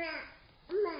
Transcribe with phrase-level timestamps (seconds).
[0.00, 0.06] 妈
[0.82, 0.90] 妈